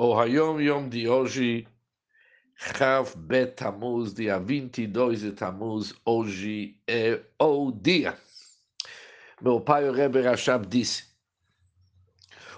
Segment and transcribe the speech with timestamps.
[0.00, 1.66] O Hayom Yom de hoje,
[2.54, 8.16] Chav Bet Tammuz, dia 22 de Tammuz, hoje é o dia.
[9.42, 11.04] Meu pai, o Rebbe Rashab, disse,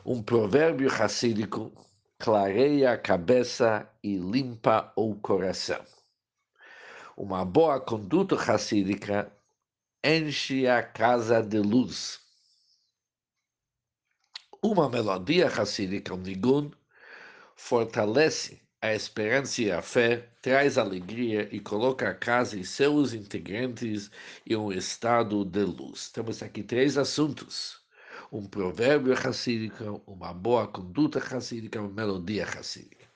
[0.04, 1.72] um provérbio racídico
[2.18, 5.82] clareia a cabeça e limpa o coração.
[7.16, 9.32] Uma boa conduta racídica
[10.04, 12.20] enche a casa de luz.
[14.62, 16.70] Uma melodia racídica, um nigun,
[17.60, 24.10] fortalece a esperança e a fé, traz alegria e coloca a casa e seus integrantes
[24.46, 26.08] em um estado de luz.
[26.10, 27.80] Temos aqui três assuntos:
[28.32, 33.06] um provérbio racídico, uma boa conduta racídica, uma melodia racídica.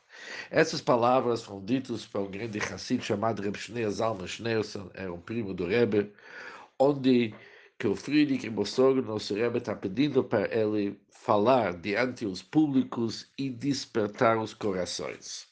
[0.50, 5.20] Essas palavras foram ditas por um grande Hassid chamado Reb Schneur Zalman Schneerson, era um
[5.20, 6.12] primo do Rebbe,
[6.78, 7.34] onde
[7.84, 13.50] que o Friedrich mostrou nosso Rebbe está pedindo para ele falar diante os públicos e
[13.50, 15.46] despertar os corações.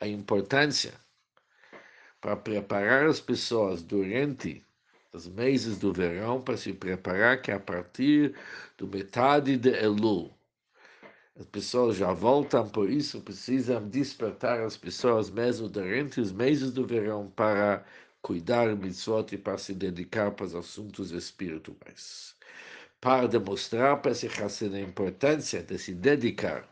[0.00, 0.92] A importância
[2.20, 4.66] para preparar as pessoas durante
[5.12, 8.34] os meses do verão para se preparar que a partir
[8.76, 10.36] do metade de Elul
[11.38, 16.84] as pessoas já voltam, por isso precisam despertar as pessoas mesmo durante os meses do
[16.84, 17.84] verão para
[18.22, 22.36] cuidar mitzvot e para se dedicar para os assuntos espirituais.
[23.00, 26.68] Para demonstrar para esse Hassid a importância de se dedicar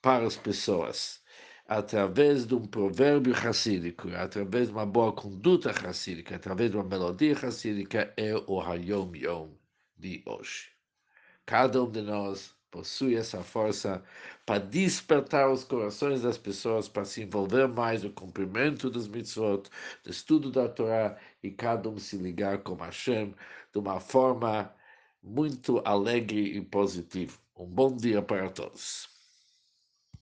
[0.00, 1.20] para as pessoas
[1.66, 7.34] através de um provérbio racídico, através de uma boa conduta racídica, através de uma melodia
[7.34, 9.50] racídica, é o Hayom Yom
[9.96, 10.70] de hoje.
[11.46, 14.02] Cada um de nós possui essa força
[14.46, 19.68] para despertar os corações das pessoas para se envolver mais no cumprimento dos mitzvot,
[20.04, 23.34] do estudo da Torá e cada um se ligar com Hashem
[23.72, 24.74] de uma forma
[25.22, 27.38] muito alegre e positiva.
[27.56, 29.19] Um bom dia para todos.